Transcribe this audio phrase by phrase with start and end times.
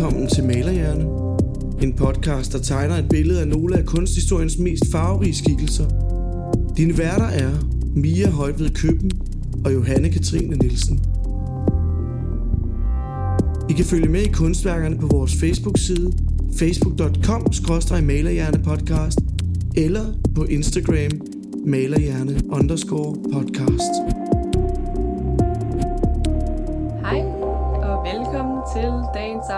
[0.00, 1.04] velkommen til Malerhjerne.
[1.82, 5.84] En podcast, der tegner et billede af nogle af kunsthistoriens mest farverige skikkelser.
[6.76, 7.50] Dine værter er
[7.94, 9.10] Mia Højved Køben
[9.64, 11.00] og Johanne Katrine Nielsen.
[13.70, 16.12] I kan følge med i kunstværkerne på vores Facebook-side
[16.56, 19.18] facebook.com-malerhjernepodcast
[19.76, 20.04] eller
[20.34, 21.20] på Instagram
[21.66, 24.19] malerhjerne underscore podcast.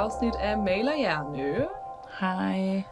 [0.02, 1.66] Afsnit af Malerhjerne.
[2.20, 2.83] Hej.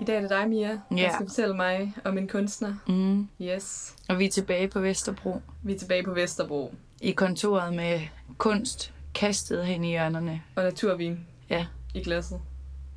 [0.00, 1.12] I dag er det dig, Mia, der Ja.
[1.14, 2.74] skal fortælle mig om en kunstner.
[2.88, 3.28] Mm.
[3.40, 8.00] Yes, Og vi er tilbage på Vesterbro vi er tilbage på Vesterbro i kontoret med
[8.38, 10.42] kunst kastet hen i hjørnerne.
[10.56, 12.40] og naturvin Ja, i glasset.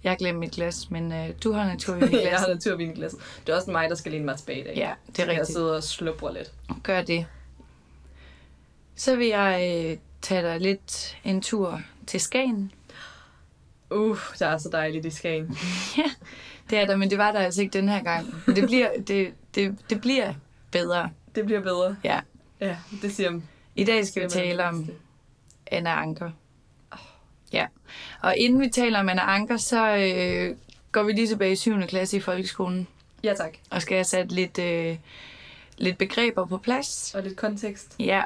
[0.04, 2.56] jeg har glemt mit glas, men øh, du har naturligvis i jeg har glasset.
[2.56, 3.20] naturvin i glasset.
[3.48, 4.74] Det er også mig, der skal læne mig tilbage i dag.
[4.78, 5.48] Ja, det Så er Jeg rigtigt.
[5.58, 6.52] sidder og sluprer lidt.
[6.84, 7.26] Gør det.
[8.96, 12.72] Så vil jeg øh, tage dig lidt en tur til Skagen.
[13.90, 15.58] Uh, der er så dejligt i Skagen.
[15.98, 16.04] Ja,
[16.70, 18.34] det er der, men det var der altså ikke den her gang.
[18.48, 20.34] Men Det bliver, det, det, det bliver
[20.72, 21.10] bedre.
[21.36, 21.98] Det bliver bedre.
[22.04, 22.20] Ja.
[22.60, 23.40] Ja, det siger
[23.76, 24.90] I dag skal vi man tale om.
[25.68, 26.32] Anna Anker.
[27.54, 27.66] Ja,
[28.22, 30.56] og inden vi taler om Anna Anker, så øh,
[30.92, 31.82] går vi lige tilbage i 7.
[31.88, 32.88] klasse i folkeskolen,
[33.24, 33.54] Ja tak.
[33.70, 34.98] og skal have sat lidt, øh,
[35.78, 37.16] lidt begreber på plads.
[37.16, 37.96] Og lidt kontekst.
[38.00, 38.22] Ja,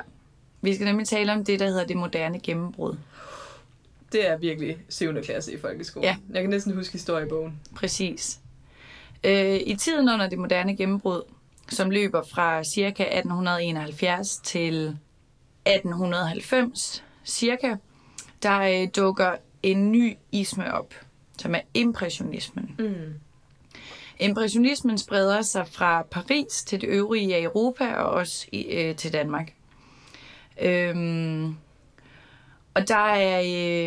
[0.62, 2.96] vi skal nemlig tale om det, der hedder det moderne gennembrud.
[4.12, 5.22] Det er virkelig 7.
[5.24, 6.04] klasse i folkeskolen.
[6.04, 6.16] Ja.
[6.34, 7.60] Jeg kan næsten huske historiebogen.
[7.76, 8.40] Præcis.
[9.24, 11.22] Øh, I tiden under det moderne gennembrud,
[11.70, 13.04] som løber fra ca.
[13.04, 14.98] 1871 til
[15.66, 17.76] 1890 cirka,
[18.44, 20.94] der øh, dukker en ny isme op,
[21.38, 22.76] som er impressionismen.
[22.80, 23.14] Mm.
[24.20, 29.14] Impressionismen spreder sig fra Paris til det øvrige af Europa og også i, øh, til
[29.14, 29.54] Danmark.
[30.62, 31.56] Øhm,
[32.80, 33.42] og der er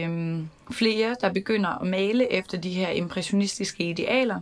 [0.09, 0.39] øh,
[0.73, 4.41] flere, der begynder at male efter de her impressionistiske idealer.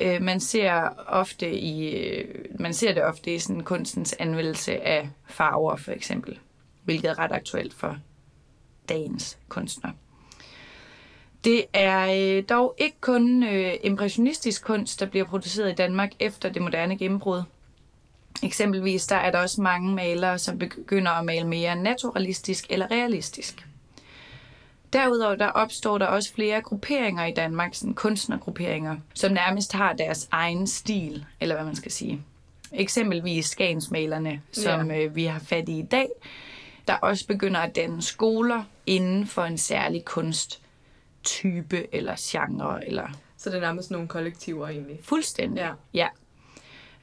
[0.00, 5.08] Øh, man ser ofte i øh, man ser det ofte i sådan kunstens anvendelse af
[5.28, 6.38] farver for eksempel,
[6.84, 7.96] hvilket er ret aktuelt for
[8.88, 9.90] dagens kunstner.
[11.44, 16.48] Det er øh, dog ikke kun øh, impressionistisk kunst, der bliver produceret i Danmark efter
[16.48, 17.42] det moderne gennembrud.
[18.42, 23.66] Eksempelvis der er der også mange malere, som begynder at male mere naturalistisk eller realistisk.
[24.92, 30.28] Derudover der opstår der også flere grupperinger i Danmark, sådan kunstnergrupperinger, som nærmest har deres
[30.30, 32.22] egen stil, eller hvad man skal sige.
[32.72, 35.04] Eksempelvis skagensmalerne, som Ja.
[35.04, 36.08] øh, vi har fat i i dag,
[36.88, 43.50] der også begynder at danne skoler inden for en særlig kunsttype eller genre, eller Så
[43.50, 44.98] det er nærmest nogle kollektiver egentlig.
[45.02, 45.60] fuldstændig.
[45.60, 45.72] Ja.
[45.94, 46.08] ja.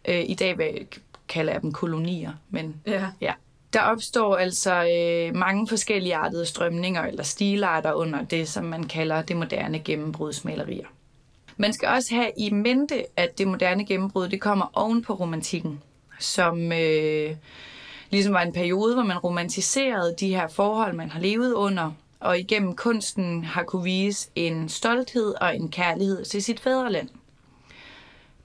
[0.07, 0.87] Øh, I dag vil,
[1.27, 3.07] kalder jeg dem kolonier, men Ja.
[3.21, 3.33] Ja.
[3.73, 9.21] Der opstår altså øh, mange forskellige artede strømninger eller stilarter under det, som man kalder
[9.21, 10.87] det moderne gennembrudsmalerier.
[11.57, 15.81] Man skal også have i mente, at det moderne gennembrud det kommer oven på romantikken,
[16.19, 17.35] som øh,
[18.09, 22.39] ligesom var en periode, hvor man romantiserede de her forhold, man har levet under, og
[22.39, 27.09] igennem kunsten har kunne vise en stolthed og en kærlighed til sit fædreland.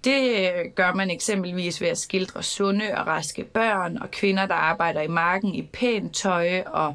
[0.04, 4.54] Det øh, gør man eksempelvis ved at skildre sunde og raske børn og kvinder, der
[4.54, 6.94] arbejder i marken i pænt tøj og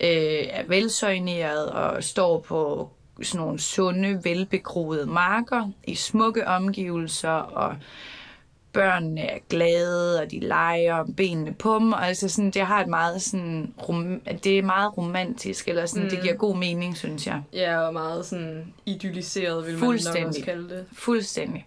[0.00, 2.90] øh, er velsøjneret og står på
[3.22, 7.76] sådan nogle sunde, velbegroede marker i smukke omgivelser og
[8.72, 11.92] børnene er glade, og de leger om benene på dem.
[11.92, 16.02] Og altså sådan, det har et meget sådan, rom, det er meget romantisk, eller sådan,
[16.02, 16.10] mm.
[16.10, 17.42] det giver god mening, synes jeg.
[17.52, 20.86] Ja, og meget sådan idylliseret, vil man nok også kalde det.
[20.92, 21.66] Fuldstændig.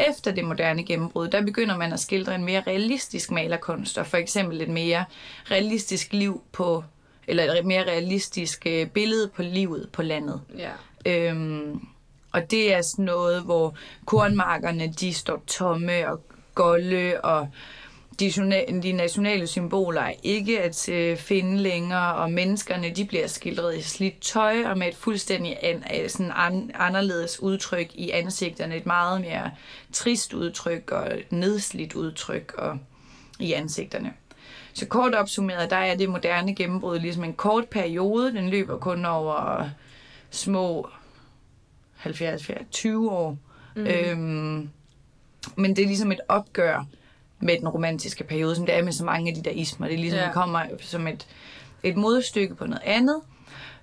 [0.00, 4.16] Efter det moderne gennembrud, der begynder man at skildre en mere realistisk malerkunst, og for
[4.16, 5.04] eksempel et mere
[5.50, 6.84] realistisk liv på,
[7.26, 10.40] eller et mere realistisk øh, billede på livet på landet.
[10.58, 10.70] Ja.
[11.06, 11.80] Øhm,
[12.32, 16.20] og det er sådan noget, hvor kornmarkerne, de står tomme og
[16.54, 17.48] golde, og
[18.20, 18.30] de,
[18.82, 23.82] de nationale symboler er ikke at øh, finde længere, og menneskerne, de bliver skildret i
[23.82, 29.20] slidt tøj, og med et fuldstændig an, sådan an, anderledes udtryk i ansigterne, et meget
[29.20, 29.50] mere
[29.92, 32.78] trist udtryk, og et nedslidt udtryk og,
[33.38, 34.12] i ansigterne.
[34.72, 39.04] Så kort opsummeret, der er det moderne gennembrud ligesom en kort periode, den løber kun
[39.04, 39.70] over
[40.30, 40.88] små
[41.96, 43.38] 70, 20 år.
[43.76, 43.86] Mm.
[43.86, 44.70] Øhm,
[45.56, 46.84] men det er ligesom et opgør
[47.46, 49.88] med den romantiske periode, som det er med så mange af de der ismer.
[49.88, 50.26] Det ligesom, Ja.
[50.26, 50.32] ja.
[50.32, 51.26] kommer som et,
[51.82, 53.16] et modstykke på noget andet.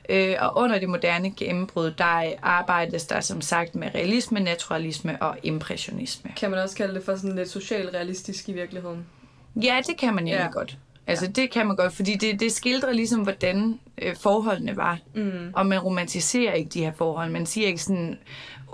[0.10, 5.38] Øh, og under det moderne gennembrud, der arbejdes der som sagt med realisme, naturalisme og
[5.44, 6.32] impressionisme.
[6.38, 9.06] Kan man også kalde det for sådan lidt socialrealistisk i virkeligheden?
[9.56, 10.44] Ja, det kan man egentlig Ja.
[10.46, 10.52] ja.
[10.52, 10.78] godt.
[11.08, 15.00] Altså det kan man godt, fordi det, det skildrer ligesom, hvordan øh, forholdene var.
[15.16, 15.52] Mm.
[15.56, 17.32] Og man romantiserer ikke de her forhold.
[17.32, 18.18] Man siger ikke sådan,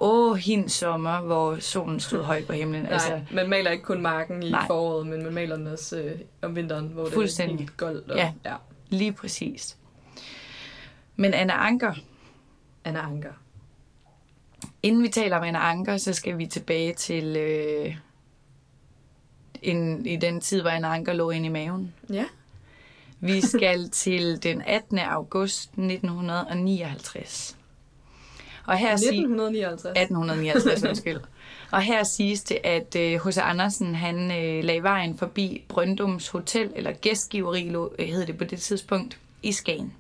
[0.02, 2.82] åh, hendes sommer, hvor solen stod højt på himlen.
[2.84, 4.68] Nej, Altså, man maler ikke kun marken i Nej.
[4.68, 8.12] foråret, men man maler den også øh, om vinteren, hvor det er helt goldt.
[8.12, 8.34] Og, Ja.
[8.46, 8.56] ja.
[8.90, 9.78] lige præcis.
[11.16, 11.94] Men Anna Anker,
[12.84, 13.32] Anna Anker.
[14.84, 17.96] inden vi taler om Anna Anker, så skal vi tilbage til øh,
[19.62, 21.94] en, i den tid, hvor Anna Anker lå inde i maven.
[22.10, 22.26] Ja.
[23.20, 25.00] Vi skal til den 18.
[25.00, 27.58] august 1959.
[28.70, 29.98] Og her sig, 1959.
[29.98, 31.20] 1859, undskyld.
[31.72, 33.38] Og her siges det, at øh, H.C.
[33.38, 37.68] Andersen han øh, lagde vejen forbi Brøndums Hotel, eller gæstgiveri
[38.00, 39.94] øh, hed det på det tidspunkt, i Skagen.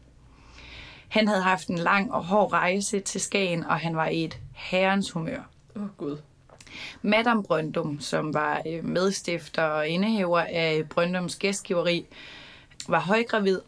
[1.07, 4.37] Han havde haft en lang og hård rejse til Skagen, og han var i et
[4.53, 5.49] herrens humør.
[5.75, 6.17] Åh, oh, Gud.
[7.01, 12.05] Madame Brøndum, som var øh, medstifter og indehaver af Brøndums gæstgiveri,
[12.87, 13.59] var højgravid,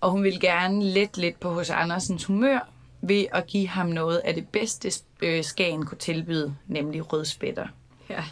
[0.00, 2.68] og hun ville gerne let lidt på hos Andersens humør
[3.08, 4.92] ved at give ham noget af det bedste,
[5.22, 7.66] øh, Skagen kunne tilbyde, nemlig rødspætter.
[8.08, 8.24] Ja.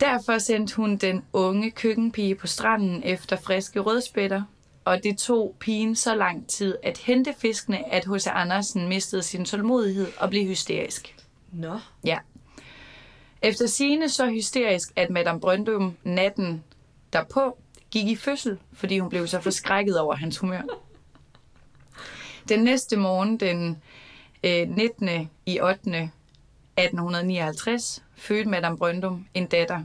[0.00, 4.42] Derfor sendte hun den unge køkkenpige på stranden efter friske rødspætter,
[4.84, 8.26] og det tog pigen så lang tid at hente fiskene, at H.C.
[8.26, 11.16] Andersen mistede sin tålmodighed og blev hysterisk.
[11.52, 11.78] Nå.
[12.04, 12.18] Ja.
[13.42, 16.64] Efter sine så hysterisk, at Madame Brøndum natten
[17.12, 17.58] derpå
[17.90, 20.62] gik i fødsel, fordi hun blev så forskrækket over hans humør.
[22.52, 23.82] Den næste morgen, den
[24.44, 25.30] øh, 19.
[25.46, 26.10] i 8.
[26.76, 29.80] 1859, fødte Madame Brøndum en datter.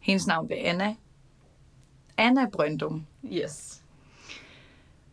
[0.00, 0.94] Hendes navn blev Anna.
[2.16, 3.06] Anna Brøndum.
[3.32, 3.82] Yes.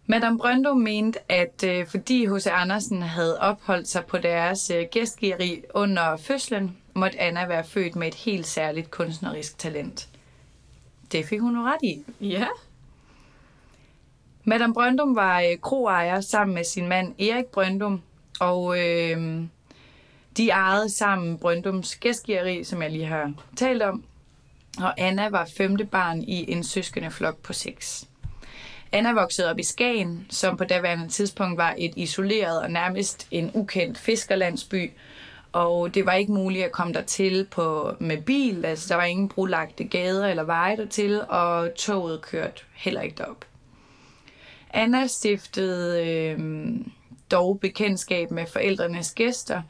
[0.06, 2.48] Madame Brøndum mente, at øh, fordi H.C.
[2.48, 8.08] Andersen havde opholdt sig på deres øh, gæstgiveri under fødslen, måtte Anna være født med
[8.08, 10.10] et helt særligt kunstnerisk talent.
[11.12, 12.04] Det fik hun ret i.
[12.22, 12.48] Ja.
[14.48, 18.02] Madame Brøndum var øh, kroejer sammen med sin mand Erik Brøndum,
[18.40, 19.44] og øh,
[20.38, 24.04] de ejede sammen Brøndums gæstgiveri, som jeg lige har talt om.
[24.82, 28.08] Og Anna var femte barn i en søskende flok på seks.
[28.92, 33.52] Anna voksede op i Skagen, som på daværende tidspunkt var et isoleret og nærmest en
[33.54, 34.92] ukendt fiskerlandsby,
[35.52, 39.30] og det var ikke muligt at komme dertil på, med bil, altså der var ingen
[39.30, 43.46] brolagte gader eller veje dertil, og toget kørte heller ikke derop.
[44.76, 46.40] Anna stiftede øh,
[47.32, 49.62] dog bekendtskab med forældrenes gæster,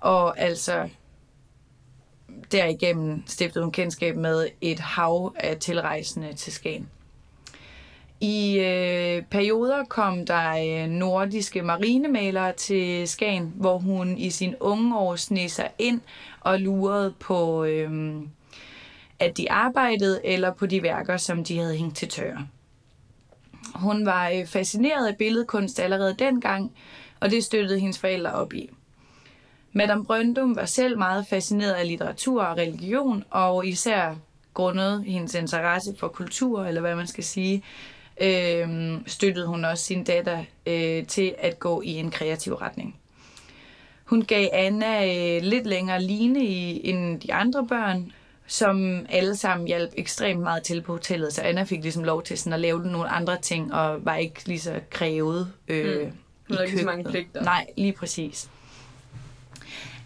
[0.00, 0.88] og altså
[2.52, 6.88] derigennem stiftede hun kendskab med et hav af tilrejsende til Skagen.
[8.20, 14.98] I øh, perioder kom der øh, nordiske marinemalere til Skagen, hvor hun i sin unge
[14.98, 16.00] år sneg sig ind
[16.40, 18.16] og lurede på, øh,
[19.18, 22.46] at de arbejdede, eller på de værker, som de havde hængt til tørre.
[23.74, 26.72] Hun var øh, fascineret af billedkunst allerede dengang,
[27.20, 28.70] og det støttede hendes forældre op i.
[29.72, 34.14] Madame Brøndum var selv meget fascineret af litteratur og religion, og især
[34.54, 37.62] grundet hendes interesse for kultur, eller hvad man skal sige,
[38.20, 42.96] øh, støttede hun også sin datter øh, til at gå i en kreativ retning.
[44.04, 48.12] Hun gav Anna øh, lidt længere line i, end de andre børn,
[48.46, 52.38] som alle sammen hjalp ekstremt meget til på hotellet, så Anna fik ligesom lov til
[52.38, 56.12] sådan at lave nogle andre ting, og var ikke lige så krævet øh, Mm.
[56.48, 57.42] Hun havde ikke så mange pligter.
[57.42, 58.50] Nej, lige præcis.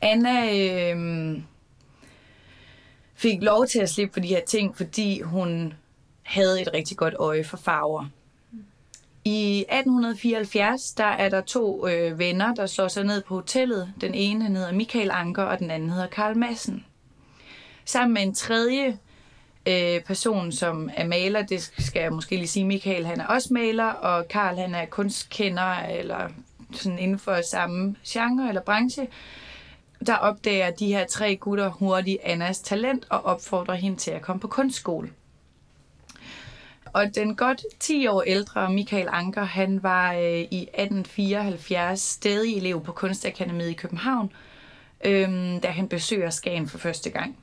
[0.03, 1.39] Anna øh,
[3.15, 5.75] fik lov til at slippe for de her ting, fordi hun
[6.23, 8.05] havde et rigtig godt øje for farver.
[9.25, 13.93] I 1874, der er der to øh, venner, der slår sig ned på hotellet.
[14.01, 16.85] Den ene han hedder Michael Anker, og den anden hedder Karl Madsen.
[17.91, 18.99] Sammen med en tredje
[19.67, 23.49] øh, person, som er maler, det skal jeg måske lige sige, Michael han er også
[23.55, 26.29] maler, og Karl han er kunstkender, eller
[26.73, 29.09] sådan inden for samme genre eller branche.
[30.07, 34.41] Der opdager de her tre gutter hurtigt Annas talent og opfordrer hende til at komme
[34.41, 35.11] på kunstskole.
[36.85, 42.85] Og den godt 10 år ældre Michael Anker, han var øh, i 1874 stadig elev
[42.85, 44.33] på Kunstakademiet i København,
[45.05, 45.29] øh,
[45.63, 47.37] da han besøger Skagen for første gang.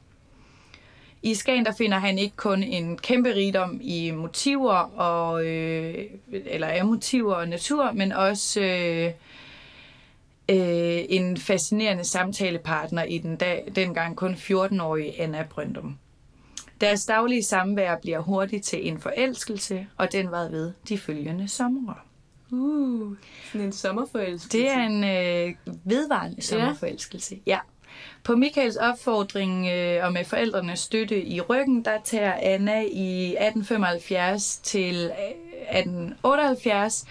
[1.27, 6.67] I Skagen der finder han ikke kun en kæmpe rigdom i motiver og øh, eller
[6.67, 9.05] af motiver og natur, men også øh,
[10.49, 15.97] øh, en fascinerende samtalepartner i den dag, dengang kun 14-årige Anna Brøndum.
[16.81, 21.95] Deres daglige samvær bliver hurtigt til en forelskelse, og den var ved de følgende somre.
[22.51, 23.15] Uh,
[23.51, 24.57] sådan en sommerforelskelse.
[24.57, 27.39] Det er en øh, vedvarende sommerforelskelse.
[27.45, 27.59] Ja.
[28.23, 34.57] På Michaels opfordring øh, og med forældrenes støtte i ryggen, der tager Anna i 1875
[34.57, 37.05] til øh, 1878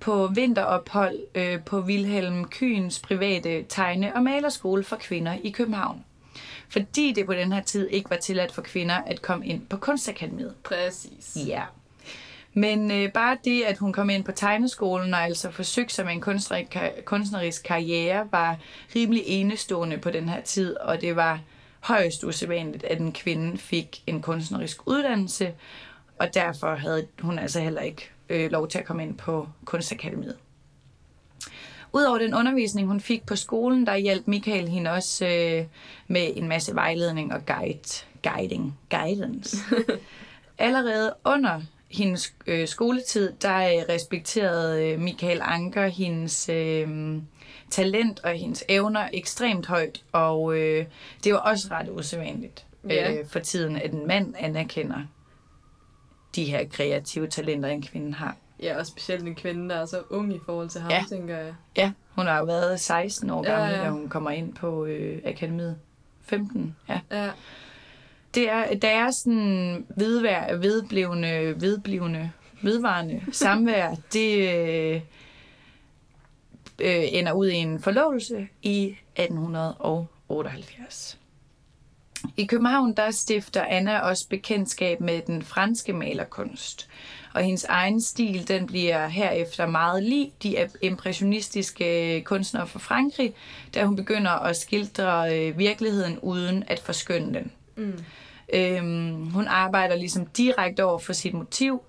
[0.00, 6.04] på vinterophold øh, på Wilhelm Kyens private tegne- og malerskole for kvinder i København.
[6.68, 9.76] Fordi det på den her tid ikke var tilladt for kvinder at komme ind på
[9.76, 10.54] kunstakademiet.
[10.64, 11.36] Præcis.
[11.46, 11.62] Ja.
[12.54, 16.12] Men øh, bare det, at hun kom ind på tegneskolen og altså forsøgte sig med
[16.12, 18.56] en kunstnerisk, kunstnerisk karriere, var
[18.94, 21.40] rimelig enestående på den her tid, og det var
[21.80, 25.54] højst usædvanligt, at en kvinde fik en kunstnerisk uddannelse,
[26.18, 30.36] og derfor havde hun altså heller ikke øh, lov til at komme ind på kunstakademiet.
[31.92, 35.64] Udover den undervisning, hun fik på skolen, der hjalp Michael hende også øh,
[36.08, 39.56] med en masse vejledning og guide, guiding, guidance.
[40.58, 47.16] Allerede under hendes øh, skoletid, der øh, respekterede øh, Michael Anker hendes øh,
[47.70, 50.86] talent og hendes evner ekstremt højt, og øh,
[51.24, 53.12] det var også ret usædvanligt Ja.
[53.18, 54.98] øh, for tiden, at en mand anerkender
[56.36, 58.36] de her kreative talenter, en kvinde har.
[58.62, 61.04] Ja, og specielt en kvinde, der er så ung i forhold til ham, Ja.
[61.08, 61.54] tænker jeg.
[61.76, 63.84] Ja, hun har jo været 16 år Ja, gammel, ja.
[63.84, 65.76] da hun kommer ind på øh, akademiet.
[66.22, 67.00] 15, ja.
[67.10, 67.30] Ja,
[68.34, 72.30] det er, der er sådan vedvær, vedblivende, vedblivende,
[72.62, 73.94] vedvarende samvær.
[74.12, 75.00] Det øh,
[76.78, 81.18] øh, ender ud i en forlovelse i 1878.
[82.36, 86.88] I København der stifter Anna også bekendtskab med den franske malerkunst.
[87.34, 93.34] Og hendes egen stil den bliver herefter meget lig de impressionistiske kunstnere fra Frankrig,
[93.74, 97.52] da hun begynder at skildre øh, virkeligheden uden at forskønne den.
[97.76, 98.04] mm.
[98.52, 101.82] Øhm, hun arbejder ligesom direkte over for sit motiv,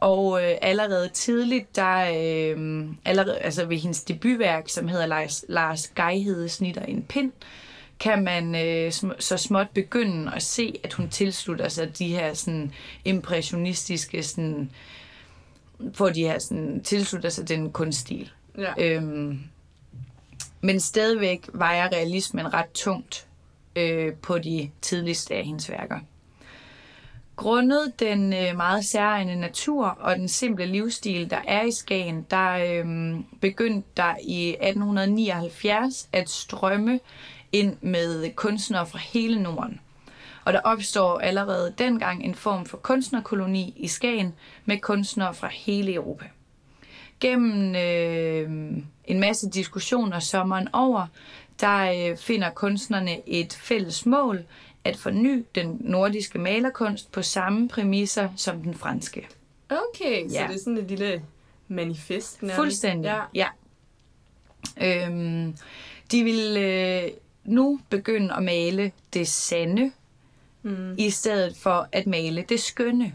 [0.00, 5.88] og øh, allerede tidligt, der øh, allerede, altså ved hendes debutværk, som hedder Lars, Lars
[5.88, 7.32] Geihede snitter en pind,
[8.00, 12.34] kan man øh, sm- så småt begynde at se, at hun tilslutter sig de her
[12.34, 12.72] sådan
[13.04, 14.70] impressionistiske, sådan,
[15.94, 18.30] får de her sådan, tilslutter sig den kunststil.
[18.58, 18.72] ja.
[18.78, 19.40] Øhm,
[20.60, 23.26] men stadigvæk vejer realismen ret tungt
[23.76, 25.98] øh, på de tidligste af hendes værker.
[27.36, 32.50] Grundet den øh, meget særegne natur og den simple livsstil, der er i Skagen, der
[32.50, 37.00] øh, begyndte der i 1879 at strømme
[37.52, 39.80] ind med kunstnere fra hele Norden.
[40.44, 45.94] Og der opstår allerede dengang en form for kunstnerkoloni i Skagen med kunstnere fra hele
[45.94, 46.24] Europa.
[47.20, 48.50] Gennem øh,
[49.04, 51.06] en masse diskussioner sommeren over,
[51.62, 54.44] der øh, finder kunstnerne et fælles mål
[54.84, 59.28] at forny den nordiske malerkunst på samme præmisser som den franske.
[59.70, 60.46] Okay, så Ja.
[60.48, 61.22] det er sådan et lille
[61.68, 62.42] manifest.
[62.42, 62.56] nærmest.
[62.56, 63.24] Fuldstændig.
[63.34, 63.48] Ja.
[64.80, 65.06] ja.
[65.06, 65.56] Øhm,
[66.12, 67.10] de vil øh,
[67.44, 69.92] nu begynde at male det sande,
[70.64, 70.94] Mm.
[70.98, 73.14] i stedet for at male det skønne.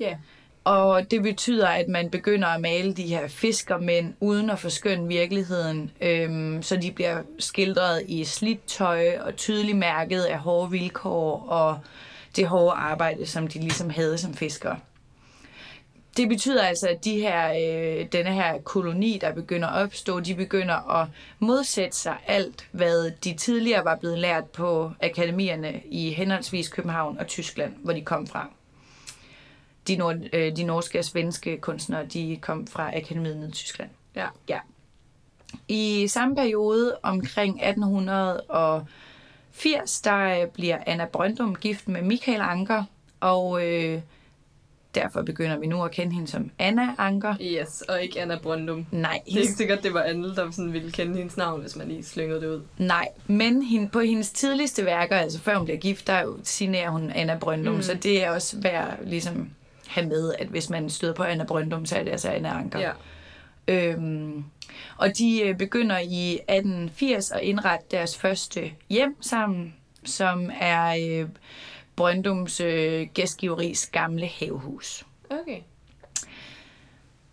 [0.00, 0.18] Ja.
[0.66, 5.90] Og det betyder, at man begynder at male de her fiskermænd uden at forskønne virkeligheden,
[6.00, 11.78] øhm, så de bliver skildret i slidt tøj og tydeligt mærket af hårde vilkår og
[12.36, 14.78] det hårde arbejde, som de ligesom havde som fiskere.
[16.16, 20.34] Det betyder altså, at de her, øh, denne her koloni, der begynder at opstå, de
[20.34, 21.08] begynder at
[21.38, 27.26] modsætte sig alt, hvad de tidligere var blevet lært på akademierne i henholdsvis København og
[27.26, 28.48] Tyskland, hvor de kom fra
[29.88, 33.90] de, nord, øh, de norske og svenske kunstnere, de kom fra akademiet i Tyskland.
[34.16, 34.26] Ja.
[34.48, 34.58] ja.
[35.68, 42.84] I samme periode, omkring 1880, der øh, bliver Anna Brøndum gift med Michael Anker,
[43.20, 44.00] og øh,
[44.94, 47.34] derfor begynder vi nu at kende hende som Anna Anker.
[47.40, 48.86] Yes, og ikke Anna Brøndum.
[48.90, 51.76] Nej, Det er ikke sikkert, det var Anne, der sådan ville kende hendes navn, hvis
[51.76, 52.60] man lige slyngede det ud.
[52.78, 57.10] Nej, men hende, på hendes tidligste værker, altså før hun bliver gift, der signerer hun
[57.10, 57.82] Anna Brøndum, mm.
[57.82, 59.50] så det er også værd ligesom
[59.88, 62.78] have med, at hvis man støder på Anna Brøndum, så er det altså Anna Anker.
[62.78, 62.92] Ja.
[63.68, 64.44] Øhm,
[64.96, 69.74] og de øh, begynder i 1880 at indrette deres første hjem sammen,
[70.04, 71.28] som er øh,
[71.96, 75.06] Brøndums øh, gæstgiveris gamle havehus.
[75.30, 75.60] Okay.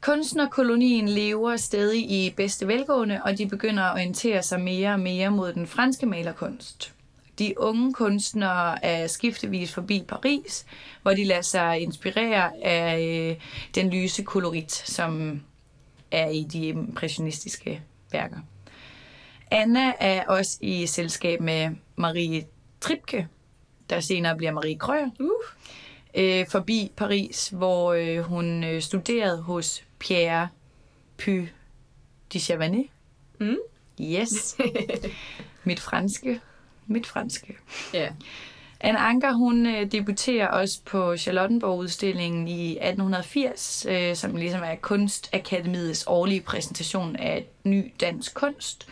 [0.01, 5.31] Kunstnerkolonien lever stadig i bedste velgående, og de begynder at orientere sig mere og mere
[5.31, 6.93] mod den franske malerkunst.
[7.43, 10.65] De unge kunstnere er skiftevis forbi Paris,
[11.01, 13.35] hvor de lader sig inspirere af øh,
[13.75, 15.41] den lyse kolorit, som
[16.11, 17.81] er i de impressionistiske
[18.11, 18.37] værker.
[19.51, 22.45] Anna er også i selskab med Marie
[22.81, 23.27] Tripke,
[23.89, 25.29] der senere bliver Marie Krøyer, Uh.
[26.13, 30.47] øh, forbi Paris, hvor øh, hun øh, studerede hos Pierre
[31.23, 31.47] Puy
[32.33, 32.87] de Chavannes.
[33.39, 33.57] Mm.
[34.01, 34.57] Yes.
[35.63, 36.41] mit franske.
[36.87, 37.55] Mit franske.
[37.93, 38.09] Ja.
[38.79, 46.03] Anne Anker, hun øh, debuterer også på Charlottenborg-udstillingen i 1880, øh, som ligesom er Kunstakademiets
[46.07, 48.87] årlige præsentation af ny dansk kunst.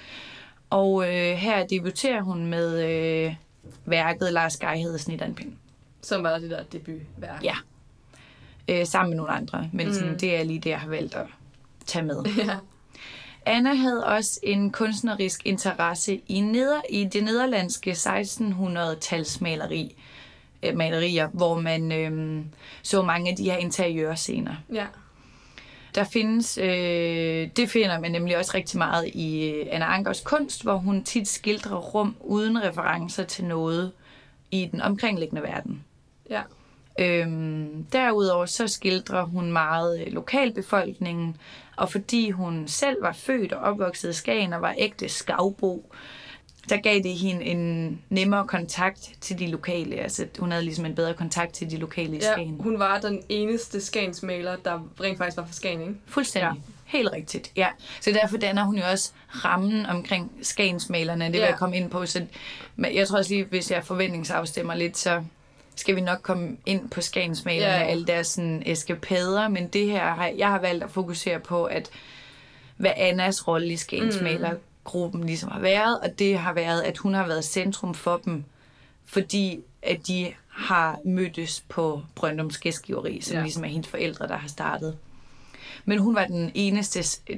[0.70, 3.36] Og øh, her debuterer hun med øh,
[3.86, 5.54] værket Lars Geihed Snitterpind.
[6.02, 7.44] Som var det der debutværk.
[7.44, 7.56] Ja.
[8.68, 10.18] Øh, sammen med nogle andre, men sådan, Mm.
[10.20, 11.26] det er lige det, jeg har valgt at
[11.86, 12.24] tage med.
[12.38, 12.56] ja.
[13.46, 19.96] Anna havde også en kunstnerisk interesse i, neder, i det nederlandske 1600-talsmaleri,
[20.64, 22.42] øh, malerier, hvor man øh,
[22.82, 24.56] så mange af de her interiørscener.
[24.74, 24.86] Ja.
[25.96, 30.64] Der findes, øh, det finder man nemlig også rigtig meget i øh, Anna Ankers kunst,
[30.64, 33.92] hvor hun tit skildrer rum uden referencer til noget
[34.52, 35.84] i den omkringliggende verden.
[36.30, 36.42] Ja.
[37.00, 41.38] Øhm, derudover så skildrer hun meget øh, lokalbefolkningen,
[41.78, 45.94] og fordi hun selv var født og opvokset i Skagen og var ægte skavbo,
[46.70, 49.96] der gav det hende en nemmere kontakt til de lokale.
[49.96, 52.32] Altså hun havde ligesom en bedre kontakt til de lokale i ja.
[52.32, 52.58] Skagen.
[52.60, 55.94] Hun var den eneste skagensmaler, der rent faktisk var fra Skagen, ikke?
[56.08, 56.52] Fuldstændig.
[56.56, 56.62] Ja.
[56.86, 57.68] Helt rigtigt, ja.
[58.02, 61.46] Så derfor danner hun jo også rammen omkring skagensmalerne, det vil Ja.
[61.46, 62.06] jeg komme ind på.
[62.06, 62.26] Så
[62.76, 65.24] men jeg tror også lige, hvis jeg forventningsafstemmer lidt, så
[65.76, 67.84] skal vi nok komme ind på skagensmalerne Ja.
[67.84, 71.64] og alle deres sådan, eskapader, men det her, har, jeg har valgt at fokusere på,
[71.66, 71.90] at
[72.78, 77.28] hvad Annas rolle i skagensmalergruppen ligesom har været, og det har været, at hun har
[77.28, 78.44] været centrum for dem,
[79.06, 83.42] fordi at de har mødtes på Brøndums Gæstgiveri, som ja.
[83.42, 84.98] ligesom er hendes forældre, der har startet.
[85.86, 87.38] Men hun var den eneste øh,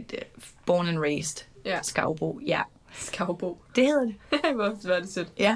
[0.66, 1.80] born and raised Ja.
[1.82, 2.40] skavbo.
[2.46, 2.62] Ja,
[2.94, 3.58] Skavbo.
[3.76, 4.16] det hedder det.
[4.56, 5.28] Hvor var det sødt.
[5.40, 5.56] Ja.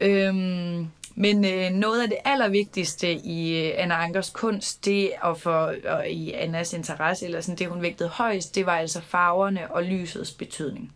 [0.00, 5.74] Øhm, men øh, noget af det allervigtigste i øh, Anna Ankers kunst, det og for
[5.84, 9.82] og i Annas interesse, eller sådan det hun vægtede højst, det var altså farverne og
[9.82, 10.92] lysets betydning.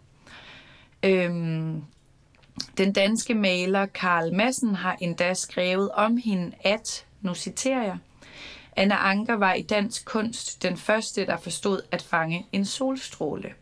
[1.02, 1.82] Øhm,
[2.78, 7.98] den danske maler Karl Madsen har endda skrevet om hende, at, nu citerer jeg,
[8.76, 13.52] Anna Anker var i dansk kunst den første, der forstod at fange en solstråle.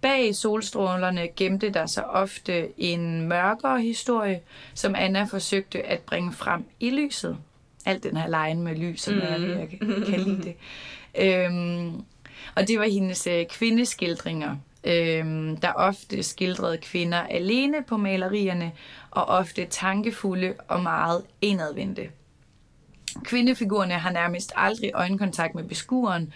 [0.00, 4.40] Bag solstrålerne gemte der sig ofte en mørkere historie,
[4.74, 7.36] som Anna forsøgte at bringe frem i lyset.
[7.84, 9.20] Alt den her lejen med lys, som mm.
[9.20, 9.68] jeg, jeg
[10.06, 10.56] kan lide det.
[11.18, 12.04] Øhm,
[12.54, 18.72] og det var hendes øh, kvindeskildringer, øhm, der ofte skildrede kvinder alene på malerierne,
[19.10, 22.08] og ofte tankefulde og meget indadvendte.
[23.24, 26.32] Kvindefigurerne har nærmest aldrig øjenkontakt med beskueren,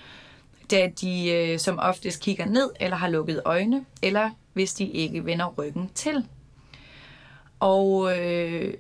[0.71, 5.25] da de øh, som oftest kigger ned eller har lukket øjne, eller hvis de ikke
[5.25, 6.27] vender ryggen til.
[7.61, 8.75] Og øh,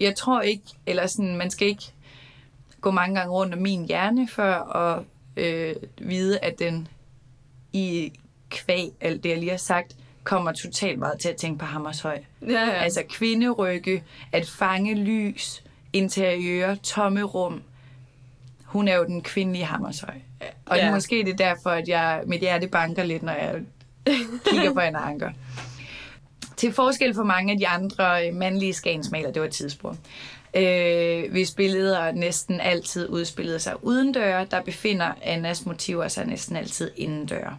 [0.00, 1.92] jeg tror ikke, eller sådan, man skal ikke
[2.80, 5.02] gå mange gange rundt om min hjerne for at
[5.36, 6.88] øh, vide, at den
[7.72, 8.12] i
[8.50, 12.22] kvæg, alt det jeg lige har sagt, kommer totalt meget til at tænke på Hammershøj.
[12.42, 12.70] Ja, ja.
[12.70, 17.62] Altså kvinderygge, at fange lys, interiør, tomme rum.
[18.64, 20.14] Hun er jo den kvindelige Hammershøj.
[20.66, 20.90] Og Ja.
[20.94, 23.54] måske det er derfor, at jeg, mit hjerte banker lidt, når jeg
[24.50, 25.30] kigger på en anker.
[26.56, 29.96] Til forskel for mange af de andre mandlige skagensmaler, det var et tidsspor,
[30.56, 36.56] øh, hvis billeder næsten altid udspillede sig uden døre, der befinder Annas motiver sig næsten
[36.56, 37.58] altid indendøre.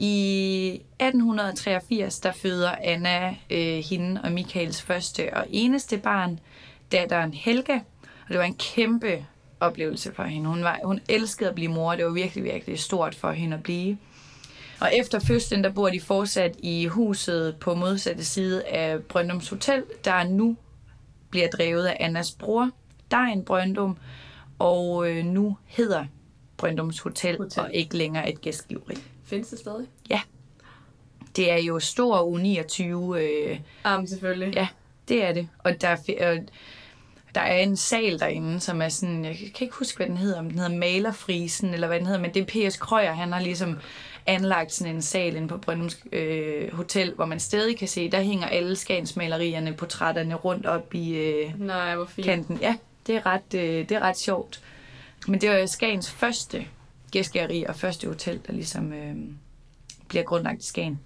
[0.00, 6.38] I 1883, der føder Anna øh, hende og Michaels første og eneste barn,
[6.92, 7.74] datteren Helga.
[7.74, 9.26] Og det var en kæmpe
[9.60, 10.48] oplevelse for hende.
[10.48, 13.62] Hun, var, hun elskede at blive mor, det var virkelig, virkelig stort for hende at
[13.62, 13.98] blive.
[14.80, 19.84] Og efter fødslen, der bor de fortsat i huset på modsatte side af Brøndums Hotel,
[20.04, 20.56] der nu
[21.30, 22.70] bliver drevet af Annas bror,
[23.10, 23.96] Dejen Brøndum,
[24.58, 26.04] og øh, nu hedder
[26.56, 27.62] Brøndums Hotel, Hotel.
[27.62, 28.94] Og ikke længere et gæstgiveri.
[29.24, 29.86] Findes det stadig?
[31.36, 34.54] Det er jo stor U29, øh, Ah, men selvfølgelig.
[34.54, 34.68] ja,
[35.08, 35.48] det er det.
[35.58, 36.38] Og der, er og
[37.38, 40.38] der er en sal derinde, som er sådan, jeg kan ikke huske, hvad den hedder,
[40.38, 42.76] om den hedder Malerfrisen, eller hvad den hedder, men det er P.S.
[42.76, 43.78] Krøyer, han har ligesom
[44.26, 48.20] anlagt sådan en sal inde på Brøndums øh, Hotel, hvor man stadig kan se, der
[48.20, 52.26] hænger alle skagensmalerierne, portrætterne rundt op i øh, Nej, hvor fint.
[52.26, 52.58] kanten.
[52.62, 54.60] Ja, det er, ret, øh, det er ret sjovt.
[55.28, 56.66] Men det var Skagens første
[57.12, 59.14] gæstgæri og første hotel, der ligesom øh,
[60.08, 61.00] bliver grundlagt i Skagen.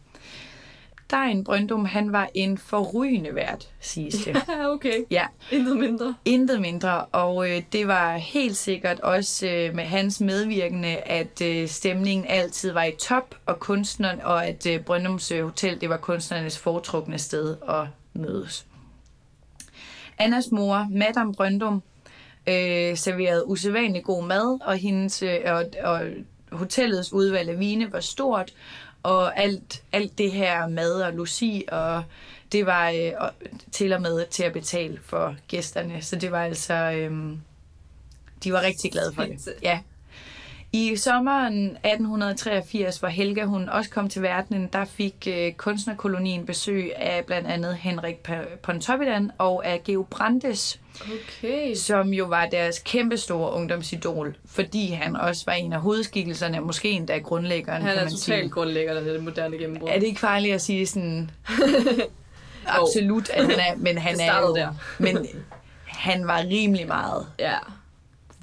[1.12, 4.36] Dejen Brøndum, han var en forrygende vært, siges det.
[4.48, 5.04] Ja, okay.
[5.10, 6.14] Ja, Intet mindre.
[6.24, 7.04] intet mindre.
[7.04, 12.72] Og øh, det var helt sikkert også øh, med hans medvirkende, at øh, stemningen altid
[12.72, 17.18] var i top, og kunstneren, og at øh, Brøndums øh, Hotel, det var kunstnernes foretrukne
[17.18, 18.66] sted at mødes.
[20.18, 21.82] Annas mor, Madame Brøndum,
[22.46, 26.00] øh, serverede usædvanlig god mad, og hendes øh, og, og
[26.52, 28.52] hotellets udvalg af vine var stort,
[29.02, 32.04] Og alt, alt det her mad og logi, og
[32.52, 33.12] det var øh,
[33.72, 36.02] til og med til at betale for gæsterne.
[36.02, 36.74] Så det var altså...
[36.74, 37.36] Øh,
[38.44, 39.48] de var rigtig glade for det.
[39.62, 39.80] Ja.
[40.74, 46.92] I sommeren 1883, hvor Helga hun også kom til verdenen, der fik øh, kunstnerkolonien besøg
[46.96, 48.16] af blandt andet Henrik
[48.62, 50.80] Pontoppidan og af Geo Brandes,
[51.38, 51.74] Okay.
[51.74, 57.18] som jo var deres kæmpestore ungdomsidol, fordi han også var en af hovedskikkelserne, måske endda
[57.18, 58.48] grundlæggeren, Han er totalt sige.
[58.48, 59.88] grundlægger af det moderne gennembrud.
[59.88, 61.30] Er det ikke farligt at sige sådan...
[62.66, 64.68] Absolut, at han er, men han er jo, der.
[64.98, 65.26] men
[65.86, 67.54] han var rimelig meget Ja.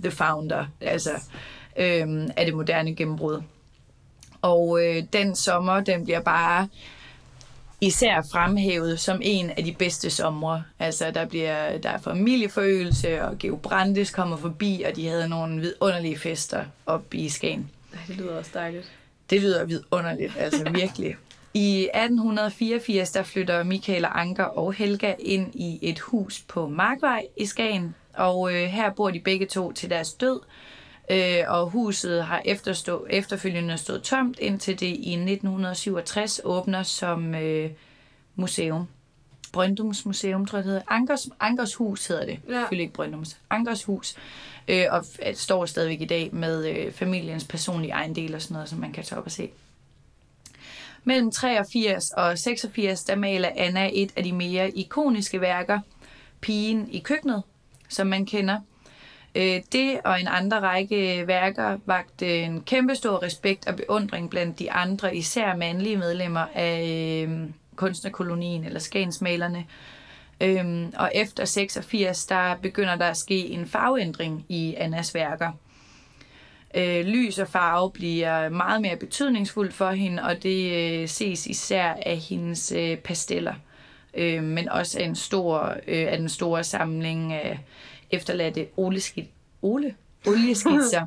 [0.03, 0.89] the founder, yes.
[0.89, 1.09] altså
[1.77, 3.41] øhm, af det moderne gennembrud.
[4.41, 6.67] Og øh, den sommer, den bliver bare
[7.81, 10.63] især fremhævet som en af de bedste somre.
[10.79, 15.61] Altså, der bliver der er familieforøgelse, og Geo Brandes kommer forbi, og de havde nogle
[15.61, 17.69] vidunderlige fester op i Skagen.
[18.07, 18.91] Det lyder også dejligt.
[19.29, 21.15] Det lyder vidunderligt, altså virkelig.
[21.53, 27.25] I 1884, der flytter Michael og Anker og Helga ind i et hus på Markvej
[27.37, 30.39] i Skagen, og øh, her bor de begge to til deres død,
[31.09, 37.69] øh, og huset har efterstå, efterfølgende stået tomt, indtil det i 1967 åbner som øh,
[38.35, 38.87] museum.
[39.53, 40.85] Brøndums Museum, tror jeg det hedder.
[40.87, 42.39] Ankers, Ankers Hus hedder det.
[42.49, 42.53] Ja.
[42.53, 43.37] Selvfølgelig ikke Brøndums.
[43.49, 44.15] Ankers Hus.
[44.67, 48.69] Øh, og f- står stadigvæk i dag med øh, familiens personlige ejendel og sådan noget,
[48.69, 49.49] som man kan tage op og se.
[51.03, 55.79] Mellem 83 og 86, der maler Anna et af de mere ikoniske værker,
[56.41, 57.43] Pigen i køkkenet,
[57.89, 58.59] som man kender.
[59.39, 64.71] Øh, Det og en andre række værker vagte en kæmpestor respekt og beundring blandt de
[64.71, 67.39] andre, især mandlige medlemmer af øh,
[67.75, 69.65] kunstnerkolonien eller skagensmalerne.
[70.41, 75.51] Øhm, og efter 86, der begynder der at ske en farveændring i Annas værker.
[76.75, 81.93] Øh, lys og farve bliver meget mere betydningsfuldt for hende, og det øh, ses især
[82.05, 83.53] af hendes øh, pasteller.
[84.13, 87.59] Øh, men også af, en stor, øh, af den store samling af
[88.11, 89.25] efterladte oleskit,
[89.61, 89.95] ole,
[90.27, 91.05] olieskitser,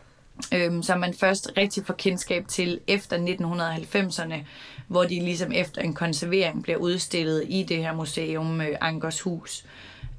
[0.54, 4.34] øhm, som man først rigtig får kendskab til efter 1990'erne,
[4.86, 9.64] hvor de ligesom efter en konservering bliver udstillet i det her museum, øh, Ankers Hus,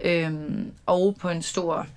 [0.03, 1.87] øhm, og på en stor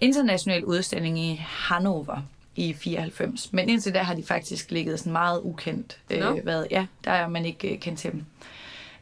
[0.00, 2.22] international udstilling i Hannover
[2.56, 3.52] i 94.
[3.52, 5.98] Men indtil da har de faktisk ligget sådan meget ukendt.
[6.10, 8.24] Øh, hvad, ja, der er man ikke øh, kendt til dem.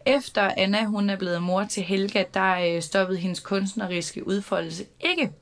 [0.09, 5.33] Efter Anna hun er blevet mor til Helga, der øh, stoppede hendes kunstneriske udfoldelse ikke.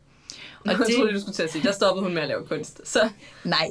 [0.64, 2.46] Og jeg det, troede, du skulle til at sige, der stoppede hun med at lave
[2.46, 2.80] kunst.
[2.84, 3.08] Så
[3.44, 3.68] nej,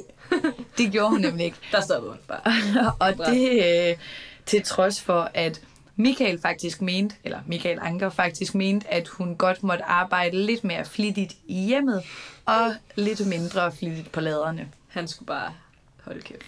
[0.78, 1.56] det gjorde hun nemlig ikke.
[1.72, 2.40] der stoppede hun bare.
[3.00, 3.30] og Bra.
[3.30, 3.96] det øh,
[4.46, 5.60] til trods for, at
[5.96, 10.84] Michael faktisk mente, eller Michael Anker faktisk mente, at hun godt måtte arbejde lidt mere
[10.84, 12.02] flittigt i hjemmet,
[12.44, 14.68] og lidt mindre flittigt på laderne.
[14.88, 15.52] Han skulle bare
[16.04, 16.46] holde kæft.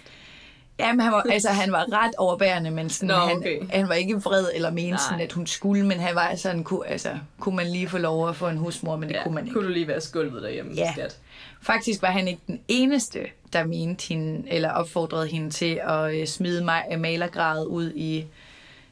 [0.79, 3.59] Jamen, han var, altså, han var ret overbærende, men sådan, Nå, han, okay.
[3.69, 5.23] han var ikke vred eller mente sådan, Nej.
[5.25, 8.35] at hun skulle, men han var sådan, kunne, altså, kunne man lige få lov at
[8.35, 9.53] få en husmor, men det Ja, kunne man ikke.
[9.53, 10.91] kunne du lige være gulvet derhjemme, Ja.
[10.93, 11.17] skat?
[11.61, 13.19] Faktisk var han ikke den eneste,
[13.53, 18.25] der mente hende, eller opfordrede hende til at øh, smide ma- malergradet ud i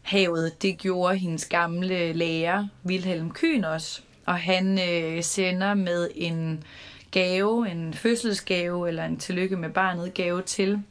[0.02, 0.62] havet.
[0.62, 4.02] Det gjorde hendes gamle lærer, Wilhelm Kühn også.
[4.26, 6.64] Og han øh, sender med en
[7.12, 10.82] gave, en fødselsgave, eller en tillykke med barnet gave til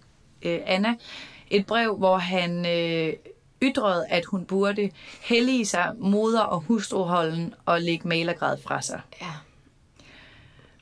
[0.42, 0.94] øh, Anna.
[1.50, 3.12] Et brev, hvor han øh,
[3.62, 9.00] ytrede, at hun burde hellige sig moder- og hustruholden og lægge malergrad fra sig.
[9.20, 9.32] Ja.